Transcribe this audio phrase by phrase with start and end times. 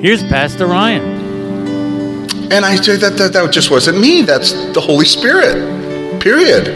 [0.00, 1.02] Here's Pastor Ryan.
[2.52, 4.20] And I say that, that that just wasn't me.
[4.22, 6.20] That's the Holy Spirit.
[6.20, 6.68] Period.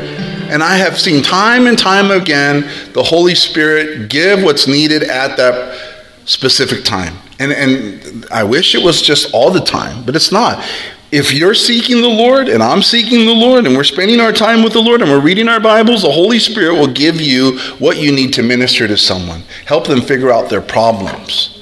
[0.51, 2.63] And I have seen time and time again
[2.95, 5.79] the Holy Spirit give what's needed at that
[6.25, 7.15] specific time.
[7.39, 10.67] And and I wish it was just all the time, but it's not.
[11.13, 14.63] If you're seeking the Lord and I'm seeking the Lord and we're spending our time
[14.63, 17.99] with the Lord and we're reading our Bibles, the Holy Spirit will give you what
[17.99, 19.43] you need to minister to someone.
[19.67, 21.60] Help them figure out their problems.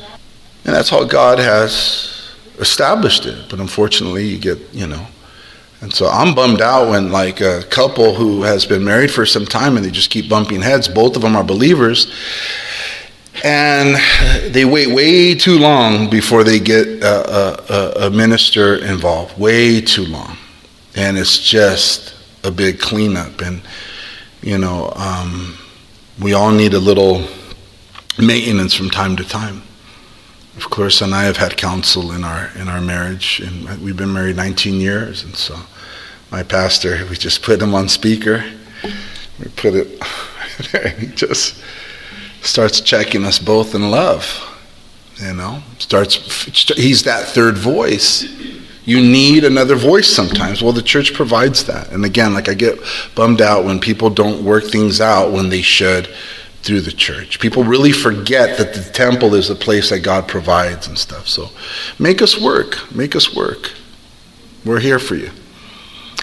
[0.68, 3.48] And that's how God has established it.
[3.48, 5.06] But unfortunately, you get, you know.
[5.80, 9.46] And so I'm bummed out when, like, a couple who has been married for some
[9.46, 12.12] time and they just keep bumping heads, both of them are believers,
[13.42, 13.96] and
[14.52, 19.38] they wait way too long before they get a, a, a minister involved.
[19.38, 20.36] Way too long.
[20.96, 23.40] And it's just a big cleanup.
[23.40, 23.62] And,
[24.42, 25.56] you know, um,
[26.20, 27.26] we all need a little
[28.18, 29.62] maintenance from time to time.
[30.58, 34.12] Of course, and I have had counsel in our in our marriage, and we've been
[34.12, 35.22] married 19 years.
[35.22, 35.56] And so,
[36.32, 38.44] my pastor, we just put him on speaker.
[39.38, 40.02] We put it.
[40.74, 41.62] and he just
[42.42, 44.26] starts checking us both in love.
[45.22, 46.16] You know, starts.
[46.72, 48.24] He's that third voice.
[48.84, 50.60] You need another voice sometimes.
[50.60, 51.92] Well, the church provides that.
[51.92, 52.80] And again, like I get
[53.14, 56.08] bummed out when people don't work things out when they should
[56.62, 57.40] through the church.
[57.40, 61.28] People really forget that the temple is the place that God provides and stuff.
[61.28, 61.50] So
[61.98, 62.94] make us work.
[62.94, 63.72] Make us work.
[64.64, 65.30] We're here for you.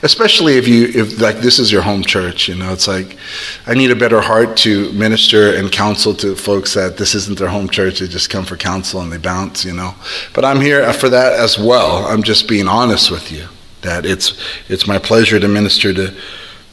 [0.04, 3.18] Especially if you if like this is your home church, you know, it's like
[3.66, 7.48] I need a better heart to minister and counsel to folks that this isn't their
[7.48, 9.96] home church, they just come for counsel and they bounce, you know.
[10.34, 12.06] But I'm here for that as well.
[12.06, 13.48] I'm just being honest with you
[13.82, 16.14] that it's it's my pleasure to minister to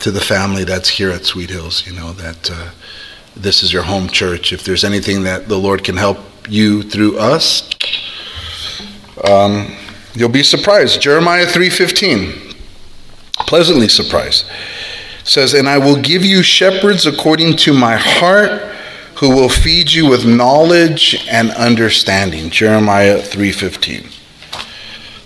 [0.00, 2.70] to the family that's here at Sweet Hills, you know, that uh,
[3.37, 4.53] this is your home church.
[4.53, 7.69] If there's anything that the Lord can help you through us,
[9.25, 9.75] um,
[10.15, 11.00] you'll be surprised.
[11.00, 12.54] Jeremiah 3:15,
[13.47, 14.44] pleasantly surprised,
[15.25, 18.62] says, "And I will give you shepherds according to my heart,
[19.16, 24.09] who will feed you with knowledge and understanding." Jeremiah 3:15.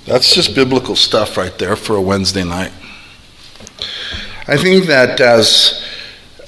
[0.06, 2.72] That's just biblical stuff right there for a Wednesday night.
[4.46, 5.82] I think that as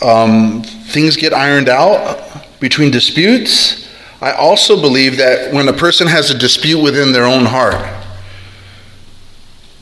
[0.01, 3.89] um, things get ironed out between disputes,
[4.21, 7.77] I also believe that when a person has a dispute within their own heart,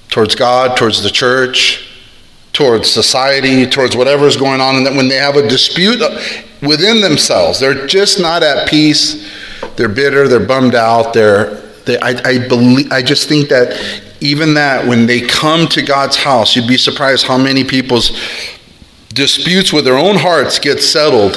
[0.08, 1.88] towards God, towards the church,
[2.52, 6.00] towards society, towards whatever is going on, and that when they have a dispute
[6.62, 9.30] within themselves, they're just not at peace,
[9.76, 14.54] they're bitter, they're bummed out, they're, they, I, I, believe, I just think that even
[14.54, 18.18] that, when they come to God's house, you'd be surprised how many people's
[19.16, 21.36] disputes with their own hearts get settled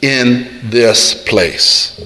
[0.00, 2.00] in this place.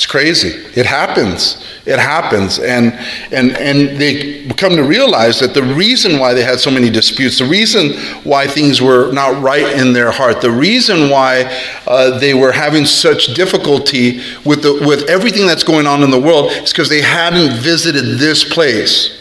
[0.00, 0.48] It's crazy.
[0.80, 1.62] It happens.
[1.84, 2.58] It happens.
[2.58, 2.94] And,
[3.32, 7.38] and, and they come to realize that the reason why they had so many disputes,
[7.38, 7.92] the reason
[8.24, 11.44] why things were not right in their heart, the reason why
[11.86, 16.20] uh, they were having such difficulty with, the, with everything that's going on in the
[16.20, 19.19] world is because they hadn't visited this place.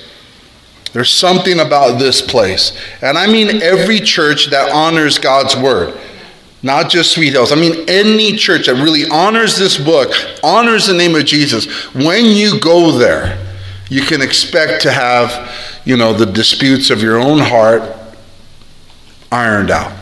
[0.94, 2.77] There's something about this place.
[3.01, 6.00] And I mean every church that honors God's word,
[6.63, 7.51] not just Sweet Hills.
[7.51, 10.12] I mean any church that really honors this book,
[10.44, 11.65] honors the name of Jesus.
[11.94, 13.45] When you go there,
[13.89, 17.81] you can expect to have, you know, the disputes of your own heart
[19.31, 19.99] ironed out.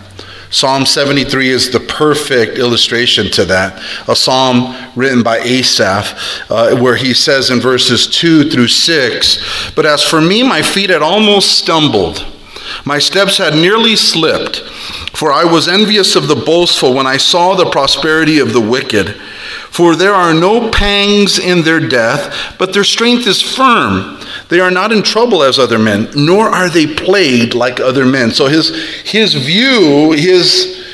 [0.50, 3.84] Psalm 73 is the perfect illustration to that.
[4.08, 6.18] A psalm written by Asaph,
[6.50, 10.90] uh, where he says in verses 2 through 6 But as for me, my feet
[10.90, 12.26] had almost stumbled,
[12.86, 14.60] my steps had nearly slipped,
[15.14, 19.20] for I was envious of the boastful when I saw the prosperity of the wicked.
[19.69, 24.19] For there are no pangs in their death, but their strength is firm.
[24.50, 28.31] They are not in trouble as other men, nor are they plagued like other men.
[28.31, 28.69] So his,
[29.04, 30.86] his view, his,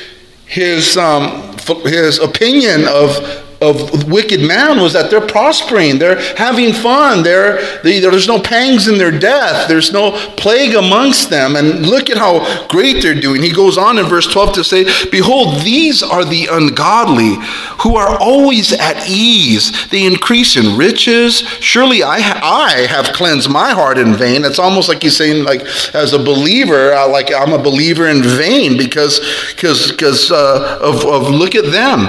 [0.46, 7.22] his, um, his opinion of, of wicked man was that they're prospering, they're having fun,
[7.22, 11.56] they're, they, there's no pangs in their death, there's no plague amongst them.
[11.56, 13.42] And look at how great they're doing.
[13.42, 17.36] He goes on in verse 12 to say, Behold, these are the ungodly
[17.82, 19.88] who are always at ease.
[19.88, 21.38] They increase in riches.
[21.60, 24.44] Surely I, ha- I have cleansed my heart in vain.
[24.44, 25.62] It's almost like he's saying, like,
[25.94, 29.20] as a believer, uh, like I'm a believer in vain because
[29.52, 32.08] because uh, of, of look at them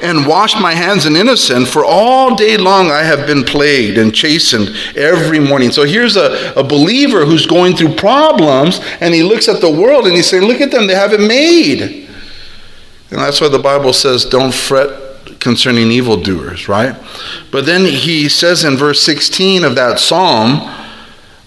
[0.00, 1.68] and washed my hands in innocent.
[1.68, 5.70] For all day long I have been plagued and chastened every morning.
[5.70, 10.06] So here's a, a believer who's going through problems and he looks at the world
[10.06, 12.08] and he's saying, Look at them, they have it made.
[13.10, 16.96] And that's why the Bible says, Don't fret concerning evildoers, right?
[17.50, 20.60] But then he says in verse 16 of that psalm,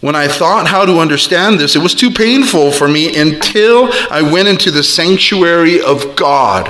[0.01, 4.21] when I thought how to understand this, it was too painful for me until I
[4.21, 6.68] went into the sanctuary of God.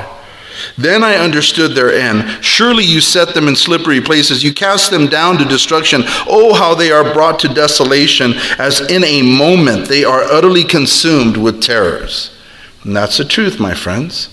[0.78, 2.44] Then I understood their end.
[2.44, 4.44] Surely you set them in slippery places.
[4.44, 6.04] You cast them down to destruction.
[6.28, 11.38] Oh, how they are brought to desolation, as in a moment they are utterly consumed
[11.38, 12.36] with terrors.
[12.84, 14.30] And that's the truth, my friends.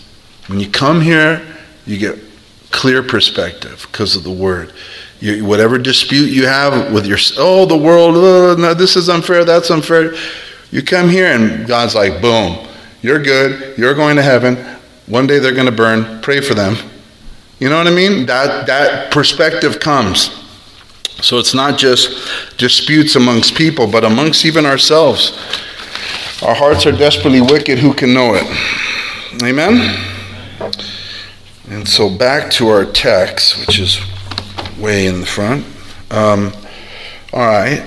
[0.49, 1.41] When you come here,
[1.87, 2.19] you get
[2.71, 4.73] clear perspective because of the word.
[5.21, 9.45] You, whatever dispute you have with your, oh, the world, oh, no, this is unfair,
[9.45, 10.15] that's unfair.
[10.73, 12.67] You come here and God's like, boom,
[13.03, 14.57] you're good, you're going to heaven.
[15.06, 16.20] One day they're going to burn.
[16.22, 16.76] Pray for them.
[17.58, 18.26] You know what I mean?
[18.26, 20.31] That, that perspective comes.
[21.20, 25.38] So it's not just disputes amongst people, but amongst even ourselves.
[26.43, 27.78] Our hearts are desperately wicked.
[27.78, 29.43] Who can know it?
[29.44, 29.96] Amen?
[31.69, 34.00] And so back to our text, which is
[34.78, 35.64] way in the front.
[36.10, 36.52] Um,
[37.32, 37.82] all right.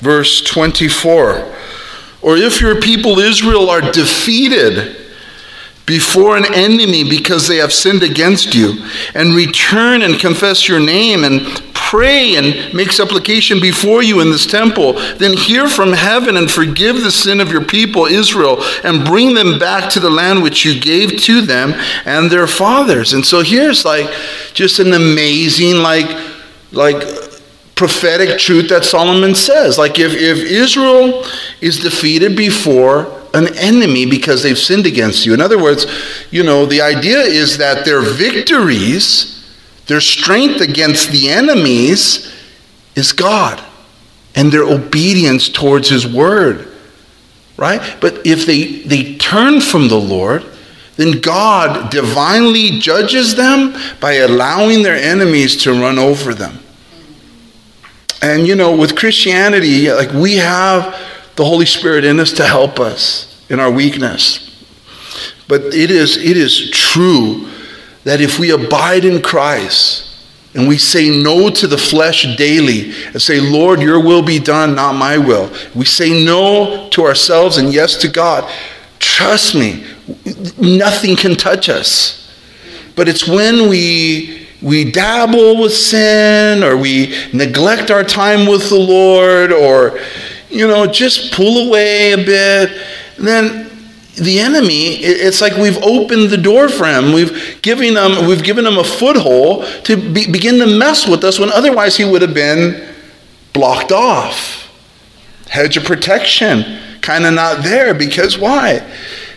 [0.00, 1.55] Verse 24.
[2.26, 4.96] Or if your people Israel are defeated
[5.86, 8.84] before an enemy because they have sinned against you,
[9.14, 14.44] and return and confess your name and pray and make supplication before you in this
[14.44, 19.34] temple, then hear from heaven and forgive the sin of your people Israel and bring
[19.34, 21.74] them back to the land which you gave to them
[22.04, 23.12] and their fathers.
[23.12, 24.12] And so here's like
[24.52, 26.08] just an amazing like
[26.72, 27.25] like
[27.76, 29.78] prophetic truth that Solomon says.
[29.78, 31.24] Like if, if Israel
[31.60, 35.34] is defeated before an enemy because they've sinned against you.
[35.34, 35.86] In other words,
[36.30, 39.36] you know, the idea is that their victories
[39.86, 42.32] their strength against the enemies
[42.94, 43.62] is God
[44.34, 46.72] and their obedience towards His word.
[47.56, 47.96] Right?
[48.00, 50.44] But if they, they turn from the Lord,
[50.96, 56.58] then God divinely judges them by allowing their enemies to run over them.
[58.22, 60.96] And you know, with Christianity, like we have
[61.36, 64.42] the Holy Spirit in us to help us in our weakness.
[65.48, 67.48] But it is, it is true
[68.04, 70.02] that if we abide in Christ
[70.54, 74.74] and we say no to the flesh daily and say, Lord, your will be done,
[74.74, 78.50] not my will, we say no to ourselves and yes to God,
[78.98, 79.84] trust me,
[80.58, 82.34] nothing can touch us.
[82.96, 88.78] But it's when we we dabble with sin or we neglect our time with the
[88.78, 89.98] Lord or
[90.48, 92.70] you know just pull away a bit
[93.18, 93.66] then
[94.16, 97.12] the enemy, it's like we've opened the door for him.
[97.12, 101.38] We've given him, we've given him a foothold to be, begin to mess with us
[101.38, 102.94] when otherwise he would have been
[103.52, 104.72] blocked off.
[105.48, 108.80] Hedge of protection, kind of not there because why?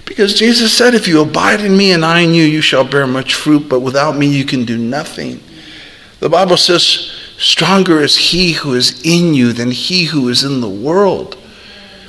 [0.09, 3.05] Because Jesus said, If you abide in me and I in you, you shall bear
[3.05, 5.39] much fruit, but without me you can do nothing.
[6.19, 10.61] The Bible says, Stronger is he who is in you than he who is in
[10.61, 11.37] the world.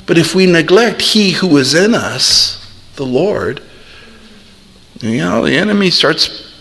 [0.07, 2.57] But if we neglect he who is in us,
[2.95, 3.61] the Lord,
[4.99, 6.51] you know, the enemy starts,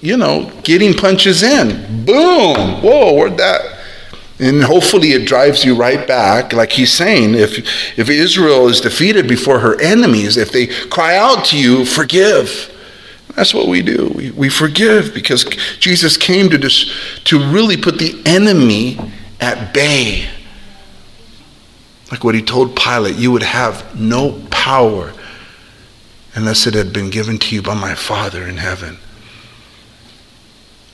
[0.00, 2.06] you know, getting punches in.
[2.06, 2.80] Boom!
[2.80, 3.73] Whoa, where'd that?
[4.44, 7.56] And hopefully it drives you right back, like he's saying, if,
[7.98, 12.70] if Israel is defeated before her enemies, if they cry out to you, forgive.
[13.34, 14.12] That's what we do.
[14.14, 15.44] We, we forgive because
[15.80, 18.98] Jesus came to, to really put the enemy
[19.40, 20.28] at bay.
[22.10, 25.14] Like what he told Pilate, you would have no power
[26.34, 28.98] unless it had been given to you by my Father in heaven.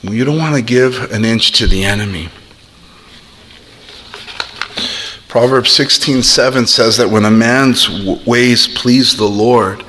[0.03, 2.29] You don't want to give an inch to the enemy.
[5.31, 7.89] Proverbs 16:7 says that when a man's
[8.25, 9.81] ways please the Lord,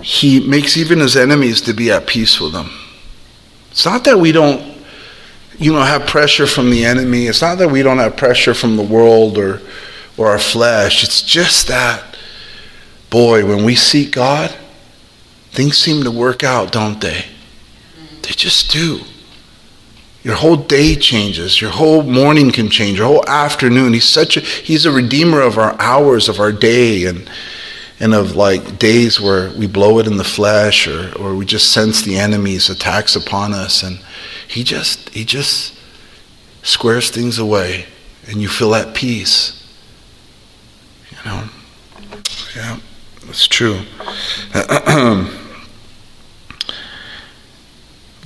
[0.00, 2.70] he makes even his enemies to be at peace with him.
[3.72, 4.62] It's not that we don't
[5.58, 7.26] you know have pressure from the enemy.
[7.26, 9.60] It's not that we don't have pressure from the world or
[10.16, 11.02] or our flesh.
[11.02, 12.16] It's just that
[13.10, 14.54] boy, when we seek God,
[15.50, 17.24] things seem to work out, don't they?
[18.22, 19.00] They just do.
[20.26, 21.60] Your whole day changes.
[21.60, 22.98] Your whole morning can change.
[22.98, 23.92] Your whole afternoon.
[23.92, 27.30] He's such a he's a redeemer of our hours of our day and
[28.00, 31.72] and of like days where we blow it in the flesh or, or we just
[31.72, 34.00] sense the enemy's attacks upon us and
[34.48, 35.78] he just he just
[36.64, 37.86] squares things away
[38.26, 39.64] and you feel at peace.
[41.12, 41.48] You know?
[42.56, 42.80] Yeah,
[43.26, 43.82] that's true.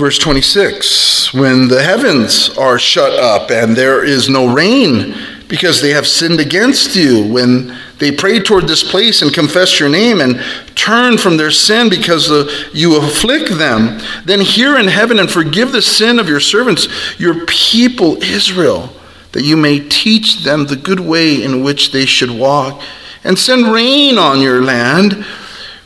[0.00, 5.14] Verse 26 When the heavens are shut up and there is no rain
[5.46, 9.90] because they have sinned against you, when they pray toward this place and confess your
[9.90, 10.42] name and
[10.74, 12.30] turn from their sin because
[12.72, 16.88] you afflict them, then hear in heaven and forgive the sin of your servants,
[17.20, 18.88] your people Israel,
[19.32, 22.80] that you may teach them the good way in which they should walk,
[23.22, 25.26] and send rain on your land,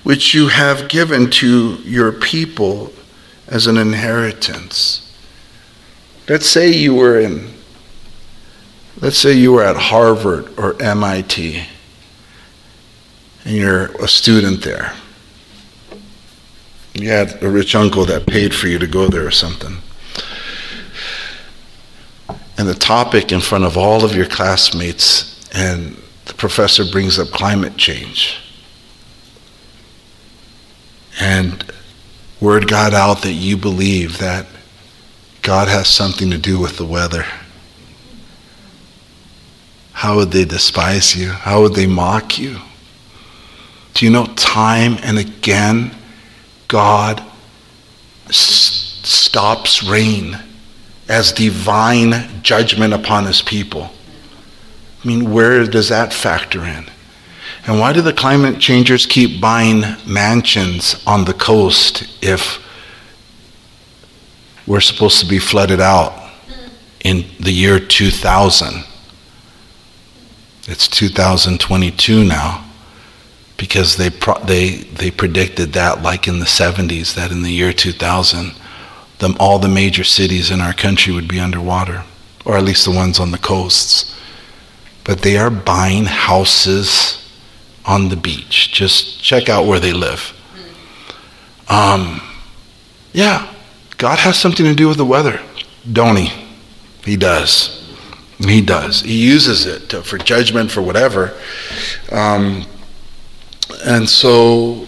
[0.04, 2.93] which you have given to your people
[3.48, 5.00] as an inheritance.
[6.28, 7.52] Let's say you were in,
[9.00, 11.62] let's say you were at Harvard or MIT,
[13.44, 14.94] and you're a student there.
[16.94, 19.76] You had a rich uncle that paid for you to go there or something.
[22.56, 27.28] And the topic in front of all of your classmates, and the professor brings up
[27.28, 28.38] climate change.
[31.20, 31.64] And
[32.40, 34.46] word got out that you believe that
[35.42, 37.24] God has something to do with the weather,
[39.92, 41.28] how would they despise you?
[41.30, 42.58] How would they mock you?
[43.94, 45.94] Do you know time and again
[46.66, 47.22] God
[48.28, 50.38] s- stops rain
[51.08, 53.90] as divine judgment upon his people?
[55.02, 56.86] I mean, where does that factor in?
[57.66, 62.62] And why do the climate changers keep buying mansions on the coast if
[64.66, 66.30] we're supposed to be flooded out
[67.02, 68.84] in the year 2000?
[70.66, 72.64] It's 2022 now
[73.56, 77.72] because they, pro- they, they predicted that like in the 70s, that in the year
[77.72, 78.52] 2000,
[79.18, 82.04] the, all the major cities in our country would be underwater,
[82.44, 84.14] or at least the ones on the coasts.
[85.04, 87.23] But they are buying houses
[87.86, 88.72] on the beach.
[88.72, 90.32] Just check out where they live.
[91.68, 92.20] Um,
[93.12, 93.52] yeah,
[93.96, 95.40] God has something to do with the weather,
[95.90, 96.46] don't He?
[97.04, 97.80] He does.
[98.38, 99.02] He does.
[99.02, 101.38] He uses it to, for judgment, for whatever.
[102.10, 102.66] Um,
[103.84, 104.86] and so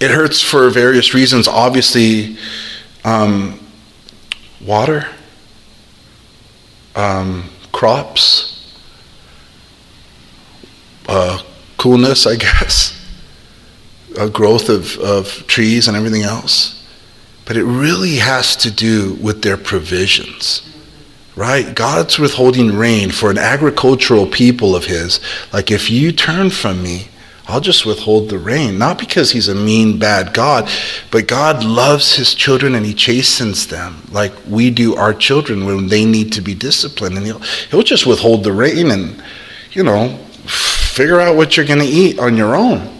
[0.00, 1.48] it hurts for various reasons.
[1.48, 2.36] Obviously,
[3.04, 3.58] um,
[4.60, 5.06] water,
[6.94, 8.53] um, crops,
[11.08, 11.42] uh,
[11.78, 13.00] coolness, I guess,
[14.18, 16.82] a growth of, of trees and everything else.
[17.44, 20.62] But it really has to do with their provisions,
[21.36, 21.74] right?
[21.74, 25.20] God's withholding rain for an agricultural people of His.
[25.52, 27.08] Like, if you turn from me,
[27.46, 28.78] I'll just withhold the rain.
[28.78, 30.70] Not because He's a mean, bad God,
[31.10, 35.88] but God loves His children and He chastens them like we do our children when
[35.88, 37.18] they need to be disciplined.
[37.18, 39.22] And He'll, he'll just withhold the rain and,
[39.72, 42.90] you know, figure out what you're going to eat on your own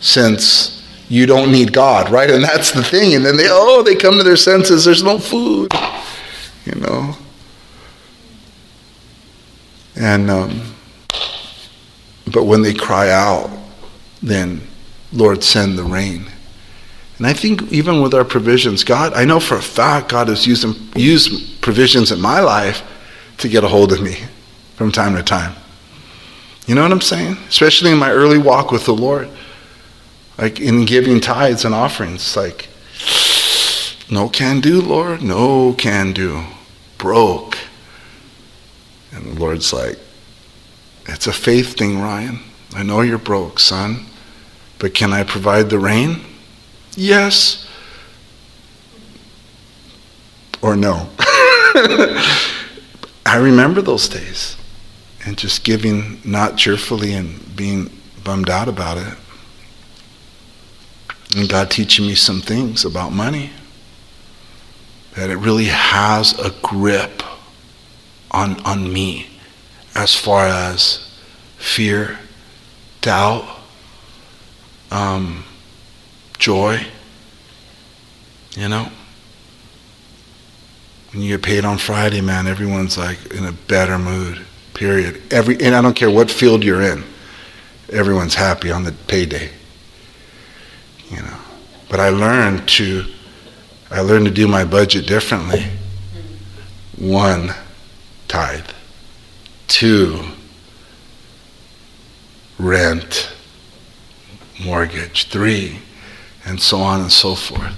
[0.00, 0.76] since
[1.08, 2.30] you don't need God, right?
[2.30, 3.14] And that's the thing.
[3.14, 4.84] And then they, oh, they come to their senses.
[4.84, 5.72] There's no food,
[6.64, 7.16] you know.
[9.94, 10.74] And, um,
[12.32, 13.50] but when they cry out,
[14.22, 14.60] then,
[15.12, 16.26] Lord, send the rain.
[17.18, 20.46] And I think even with our provisions, God, I know for a fact God has
[20.46, 22.82] used, used provisions in my life
[23.38, 24.18] to get a hold of me
[24.74, 25.54] from time to time.
[26.66, 27.36] You know what I'm saying?
[27.48, 29.28] Especially in my early walk with the Lord.
[30.36, 32.68] Like in giving tithes and offerings, like,
[34.10, 36.42] no can do, Lord, no can do.
[36.98, 37.56] Broke.
[39.12, 39.98] And the Lord's like,
[41.06, 42.40] it's a faith thing, Ryan.
[42.74, 44.06] I know you're broke, son,
[44.78, 46.20] but can I provide the rain?
[46.96, 47.66] Yes.
[50.60, 51.08] Or no.
[53.24, 54.56] I remember those days
[55.26, 57.90] and just giving not cheerfully and being
[58.22, 59.14] bummed out about it.
[61.36, 63.50] And God teaching me some things about money.
[65.16, 67.22] That it really has a grip
[68.30, 69.28] on, on me
[69.94, 71.10] as far as
[71.56, 72.18] fear,
[73.00, 73.48] doubt,
[74.92, 75.44] um,
[76.38, 76.86] joy.
[78.54, 78.90] You know?
[81.12, 84.44] When you get paid on Friday, man, everyone's like in a better mood.
[84.76, 85.32] Period.
[85.32, 87.02] Every and I don't care what field you're in.
[87.90, 89.50] Everyone's happy on the payday.
[91.08, 91.38] You know.
[91.88, 93.06] But I learned to
[93.90, 95.64] I learned to do my budget differently.
[96.98, 97.54] One,
[98.28, 98.68] tithe.
[99.66, 100.24] Two,
[102.58, 103.32] rent,
[104.62, 105.28] mortgage.
[105.28, 105.78] Three,
[106.44, 107.74] and so on and so forth.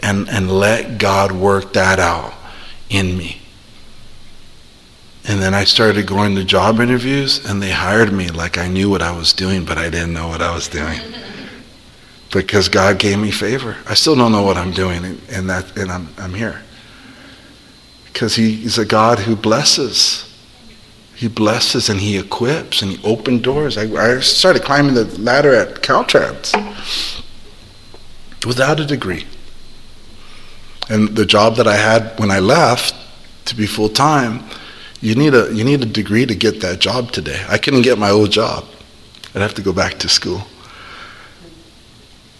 [0.00, 2.34] And, and let God work that out
[2.90, 3.40] in me.
[5.28, 8.88] And then I started going to job interviews, and they hired me like I knew
[8.88, 11.00] what I was doing, but I didn't know what I was doing.
[12.32, 13.76] because God gave me favor.
[13.88, 16.62] I still don't know what I'm doing, and, that, and I'm, I'm here.
[18.04, 20.22] Because he, He's a God who blesses.
[21.16, 23.76] He blesses and He equips and He opened doors.
[23.76, 26.52] I, I started climbing the ladder at Caltrans
[28.46, 29.26] without a degree.
[30.88, 32.94] And the job that I had when I left
[33.46, 34.44] to be full time,
[35.00, 37.44] you need a you need a degree to get that job today.
[37.48, 38.64] I couldn't get my old job.
[39.34, 40.42] I'd have to go back to school.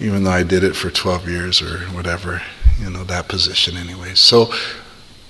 [0.01, 2.43] Even though I did it for 12 years or whatever,
[2.79, 4.15] you know, that position anyway.
[4.15, 4.53] So,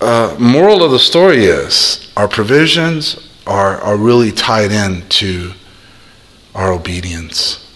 [0.00, 5.52] uh, moral of the story is our provisions are, are really tied in to
[6.54, 7.72] our obedience,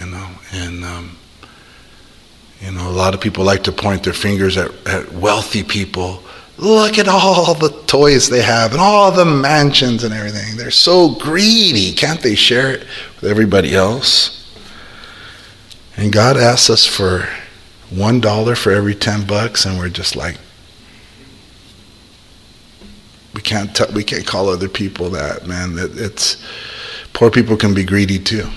[0.00, 1.16] you know, and um,
[2.60, 6.22] you know, a lot of people like to point their fingers at, at wealthy people.
[6.58, 10.56] Look at all the toys they have and all the mansions and everything.
[10.56, 11.92] They're so greedy.
[11.92, 12.86] Can't they share it
[13.20, 14.32] with everybody else?
[15.96, 17.28] And God asks us for
[17.90, 20.38] one dollar for every ten bucks, and we're just like,
[23.34, 25.78] we can't t- we can't call other people that man.
[25.78, 26.42] It, it's
[27.12, 28.48] poor people can be greedy too.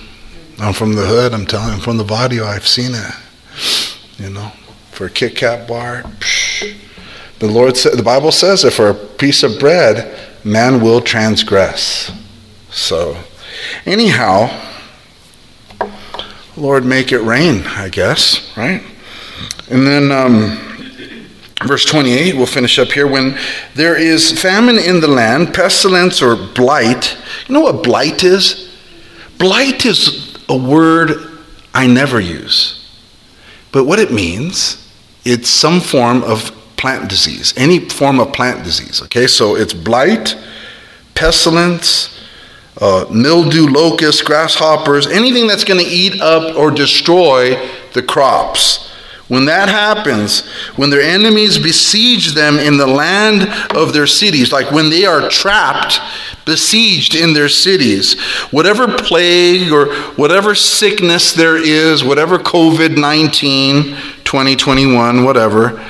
[0.58, 1.32] I'm from the hood.
[1.32, 1.74] I'm telling.
[1.74, 2.44] I'm from the barrio.
[2.44, 3.14] I've seen it.
[4.18, 4.52] You know,
[4.90, 6.39] for a Kit Kat bar, psh,
[7.40, 12.12] the Lord said, the Bible says that for a piece of bread, man will transgress.
[12.70, 13.16] So,
[13.86, 14.48] anyhow,
[16.54, 18.82] Lord, make it rain, I guess, right?
[19.70, 20.58] And then um,
[21.66, 23.06] verse 28, we'll finish up here.
[23.06, 23.38] When
[23.74, 27.16] there is famine in the land, pestilence or blight,
[27.48, 28.70] you know what blight is?
[29.38, 31.38] Blight is a word
[31.72, 32.76] I never use.
[33.72, 34.86] But what it means,
[35.24, 39.02] it's some form of plant disease, any form of plant disease.
[39.02, 40.34] Okay, so it's blight,
[41.14, 42.18] pestilence,
[42.80, 47.54] uh, mildew, locusts, grasshoppers, anything that's going to eat up or destroy
[47.92, 48.88] the crops.
[49.28, 54.72] When that happens, when their enemies besiege them in the land of their cities, like
[54.72, 56.00] when they are trapped,
[56.46, 58.18] besieged in their cities,
[58.50, 65.80] whatever plague or whatever sickness there is, whatever COVID 19, 2021, whatever,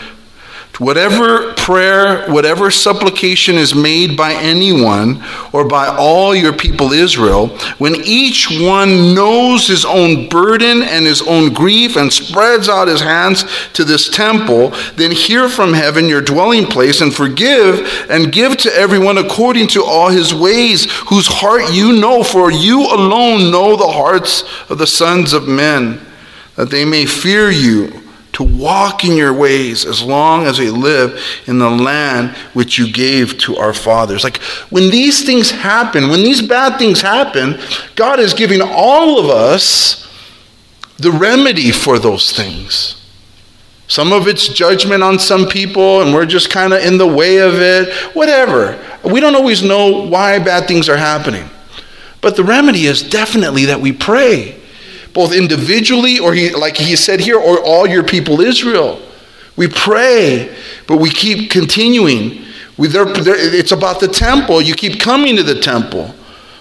[0.81, 7.97] Whatever prayer, whatever supplication is made by anyone or by all your people Israel, when
[7.97, 13.45] each one knows his own burden and his own grief and spreads out his hands
[13.75, 18.75] to this temple, then hear from heaven your dwelling place and forgive and give to
[18.75, 23.87] everyone according to all his ways, whose heart you know, for you alone know the
[23.87, 26.01] hearts of the sons of men,
[26.57, 28.00] that they may fear you
[28.41, 32.91] to walk in your ways as long as they live in the land which you
[32.91, 34.25] gave to our fathers.
[34.25, 34.39] Like
[34.71, 37.61] when these things happen, when these bad things happen,
[37.97, 40.09] God is giving all of us
[40.97, 42.97] the remedy for those things.
[43.89, 47.39] Some of it's judgment on some people, and we're just kind of in the way
[47.39, 47.93] of it.
[48.15, 48.83] Whatever.
[49.05, 51.51] We don't always know why bad things are happening.
[52.23, 54.60] But the remedy is definitely that we pray
[55.13, 59.01] both individually or he, like he said here, or all your people Israel.
[59.57, 62.45] We pray, but we keep continuing.
[62.79, 64.63] We, they're, they're, it's about the temple.
[64.63, 66.15] You keep coming to the temple.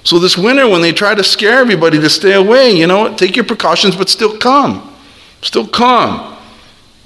[0.04, 3.36] So this winter, when they try to scare everybody to stay away, you know, take
[3.36, 4.96] your precautions, but still come.
[5.42, 6.38] Still come.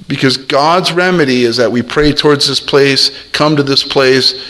[0.07, 4.45] Because God's remedy is that we pray towards this place, come to this place,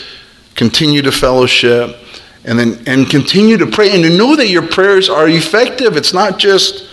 [0.54, 1.96] continue to fellowship,
[2.44, 5.96] and then and continue to pray and to know that your prayers are effective.
[5.96, 6.86] It's not just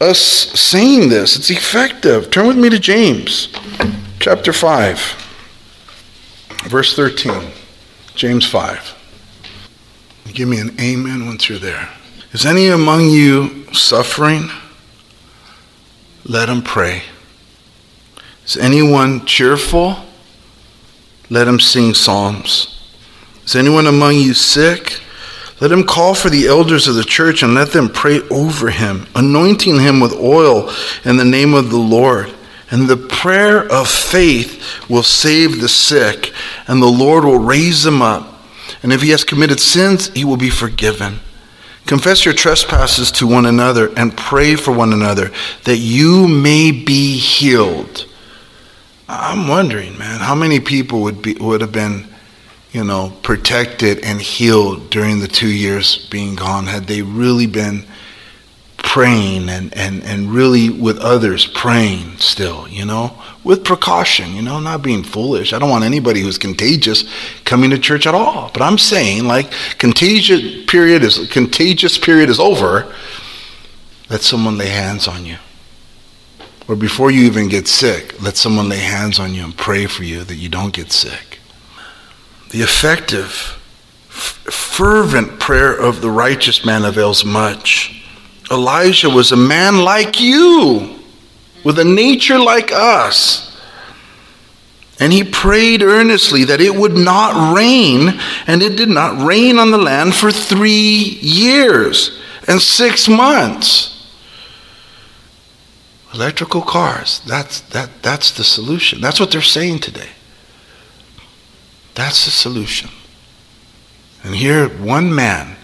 [0.00, 2.30] us saying this, it's effective.
[2.30, 3.48] Turn with me to James
[4.18, 4.98] chapter 5,
[6.66, 7.50] verse 13.
[8.14, 8.98] James 5.
[10.32, 11.88] Give me an amen once you're there.
[12.32, 14.48] Is any among you suffering?
[16.24, 17.02] Let him pray.
[18.44, 19.96] Is anyone cheerful?
[21.28, 22.71] Let him sing psalms.
[23.44, 25.00] Is anyone among you sick?
[25.60, 29.06] Let him call for the elders of the church and let them pray over him,
[29.14, 30.72] anointing him with oil
[31.04, 32.32] in the name of the Lord.
[32.70, 36.32] And the prayer of faith will save the sick,
[36.66, 38.42] and the Lord will raise him up.
[38.82, 41.20] And if he has committed sins, he will be forgiven.
[41.86, 45.30] Confess your trespasses to one another and pray for one another
[45.64, 48.06] that you may be healed.
[49.08, 52.06] I'm wondering, man, how many people would be would have been,
[52.72, 57.84] you know, protected and healed during the two years being gone had they really been
[58.78, 64.58] praying and, and, and really with others praying still, you know, with precaution, you know,
[64.58, 65.52] not being foolish.
[65.52, 67.04] I don't want anybody who's contagious
[67.44, 68.50] coming to church at all.
[68.52, 72.92] But I'm saying like contagious period is contagious period is over.
[74.08, 75.36] Let someone lay hands on you.
[76.68, 80.04] Or before you even get sick, let someone lay hands on you and pray for
[80.04, 81.31] you that you don't get sick.
[82.52, 83.30] The effective,
[84.08, 88.04] fervent prayer of the righteous man avails much.
[88.50, 90.98] Elijah was a man like you,
[91.64, 93.58] with a nature like us.
[95.00, 99.70] And he prayed earnestly that it would not rain, and it did not rain on
[99.70, 104.06] the land for three years and six months.
[106.12, 109.00] Electrical cars, that's, that, that's the solution.
[109.00, 110.10] That's what they're saying today.
[111.94, 112.90] That's the solution.
[114.24, 115.56] And here, one man,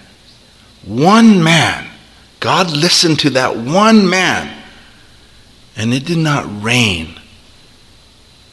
[0.84, 1.88] one man
[2.40, 4.62] God listened to that one man,
[5.76, 7.18] and it did not rain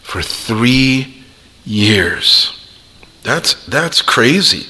[0.01, 1.23] for three
[1.63, 2.51] years.
[3.23, 4.67] That's, that's crazy.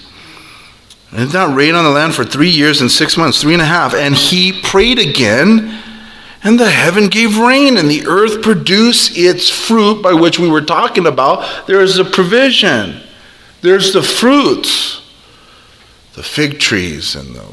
[1.13, 3.61] It did not rain on the land for three years and six months, three and
[3.61, 3.93] a half.
[3.93, 5.81] And he prayed again,
[6.45, 10.61] and the heaven gave rain, and the earth produced its fruit, by which we were
[10.61, 11.65] talking about.
[11.65, 13.01] There is a provision,
[13.61, 15.01] there's the fruits,
[16.13, 17.47] the fig trees and the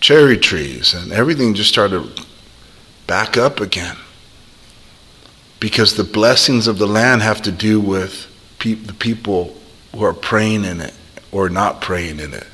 [0.00, 2.20] cherry trees, and everything just started
[3.06, 3.96] back up again.
[5.60, 8.26] Because the blessings of the land have to do with
[8.58, 9.56] pe- the people
[9.92, 10.94] who are praying in it
[11.30, 12.48] or not praying in it.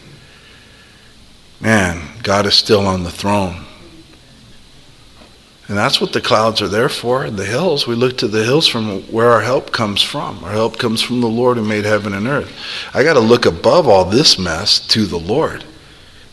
[1.62, 3.64] Man, God is still on the throne.
[5.68, 7.86] And that's what the clouds are there for, the hills.
[7.86, 10.42] We look to the hills from where our help comes from.
[10.42, 12.50] Our help comes from the Lord who made heaven and earth.
[12.94, 15.64] I got to look above all this mess to the Lord.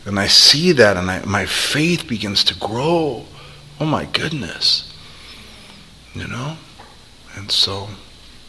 [0.06, 3.26] And I see that, and I, my faith begins to grow.
[3.78, 4.94] Oh my goodness.
[6.14, 6.56] You know?
[7.36, 7.90] And so,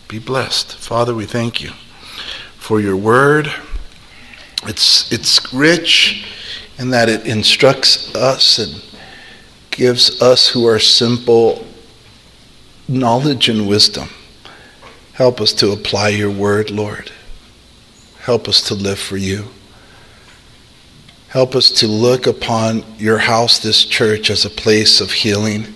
[0.07, 0.77] be blessed.
[0.77, 1.71] Father, we thank you
[2.59, 3.53] for your word.
[4.63, 6.25] It's, it's rich
[6.79, 8.85] in that it instructs us and
[9.77, 11.67] gives us who are simple
[12.89, 14.09] knowledge and wisdom.
[15.13, 17.13] Help us to apply your word, Lord.
[18.21, 19.49] Help us to live for you.
[21.29, 25.67] Help us to look upon your house, this church, as a place of healing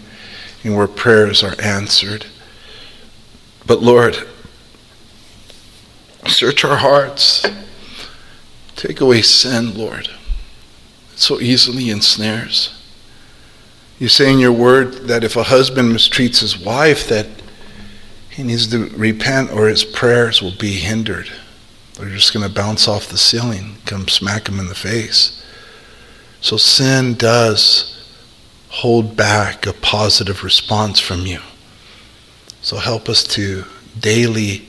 [0.65, 2.25] and where prayers are answered.
[3.67, 4.17] But Lord,
[6.27, 7.47] search our hearts.
[8.77, 10.09] Take away sin, Lord.
[11.13, 12.80] It so easily ensnares.
[14.01, 17.27] You say in your word that if a husband mistreats his wife, that
[18.31, 21.31] he needs to repent or his prayers will be hindered.
[21.95, 25.45] They're just going to bounce off the ceiling, come smack him in the face.
[26.41, 28.11] So sin does
[28.71, 31.41] hold back a positive response from you.
[32.63, 33.65] So help us to
[33.99, 34.67] daily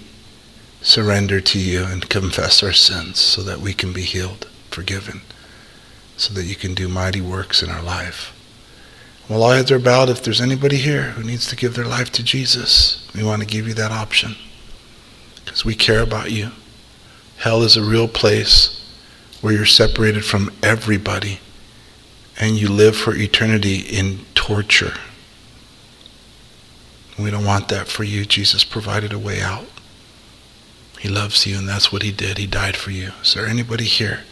[0.82, 5.22] surrender to you and confess our sins so that we can be healed, forgiven,
[6.18, 8.34] so that you can do mighty works in our life.
[9.32, 12.12] While all heads are bowed, if there's anybody here who needs to give their life
[12.12, 14.36] to Jesus, we want to give you that option
[15.46, 16.52] because we care about you.
[17.38, 18.94] Hell is a real place
[19.40, 21.40] where you're separated from everybody
[22.42, 24.96] and you live for eternity in torture.
[27.18, 28.26] We don't want that for you.
[28.26, 29.68] Jesus provided a way out.
[31.00, 32.38] He loves you, and that's what He did.
[32.38, 33.12] He died for you.
[33.22, 34.24] Is there anybody here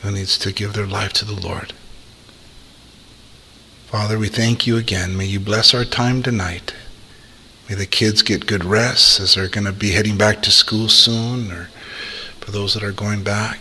[0.00, 1.74] who needs to give their life to the Lord?
[3.94, 5.16] Father, we thank you again.
[5.16, 6.74] May you bless our time tonight.
[7.68, 10.88] May the kids get good rest as they're going to be heading back to school
[10.88, 11.68] soon, or
[12.40, 13.60] for those that are going back.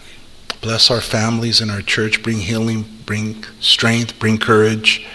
[0.60, 2.24] Bless our families and our church.
[2.24, 5.06] Bring healing, bring strength, bring courage.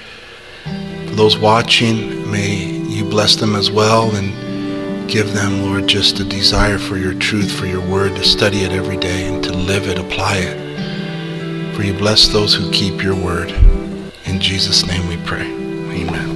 [0.63, 6.25] For those watching, may you bless them as well and give them, Lord, just a
[6.25, 9.89] desire for your truth, for your word, to study it every day and to live
[9.89, 11.75] it, apply it.
[11.75, 13.78] For you bless those who keep your word.
[14.29, 15.47] In Jesus' name we pray.
[15.47, 16.29] Amen.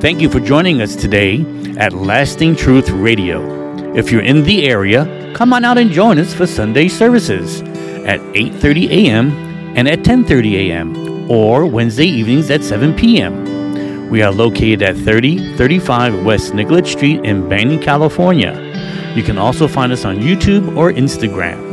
[0.00, 1.46] Thank you for joining us today
[1.78, 3.94] at Lasting Truth Radio.
[3.94, 7.62] If you're in the area, come on out and join us for Sunday services
[8.04, 9.30] at 8:30 a.m.
[9.76, 11.30] and at 10:30 a.m.
[11.30, 14.10] or Wednesday evenings at 7 p.m.
[14.10, 18.52] We are located at 3035 West Nicollet Street in Banning, California.
[19.14, 21.69] You can also find us on YouTube or Instagram.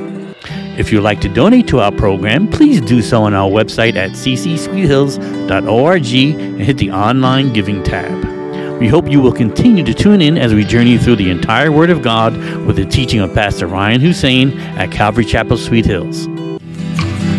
[0.78, 4.12] If you'd like to donate to our program, please do so on our website at
[4.12, 8.80] ccsweethills.org and hit the online giving tab.
[8.80, 11.90] We hope you will continue to tune in as we journey through the entire Word
[11.90, 12.38] of God
[12.68, 16.28] with the teaching of Pastor Ryan Hussein at Calvary Chapel, Sweet Hills.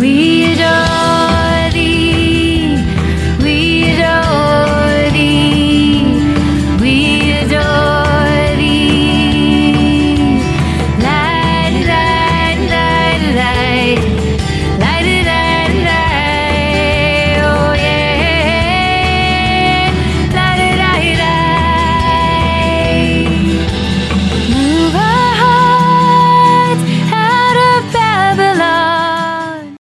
[0.01, 1.28] We adore